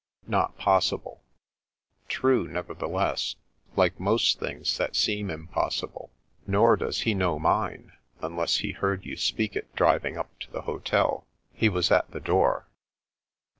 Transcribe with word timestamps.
"Not 0.27 0.57
possible." 0.57 1.21
"True, 2.09 2.47
nevertheless, 2.47 3.35
like 3.75 3.99
most 3.99 4.39
things 4.39 4.75
that 4.79 4.95
seem 4.95 5.29
impossible; 5.29 6.09
nor 6.47 6.75
does 6.75 7.01
he 7.01 7.13
know 7.13 7.37
mine, 7.37 7.91
unless 8.19 8.57
he 8.57 8.71
heard 8.71 9.05
you 9.05 9.15
speak 9.15 9.55
it 9.55 9.75
driving 9.75 10.17
up 10.17 10.39
to 10.39 10.49
the 10.49 10.61
hotel. 10.63 11.27
He 11.53 11.69
was 11.69 11.91
at 11.91 12.09
the 12.09 12.19
door." 12.19 12.65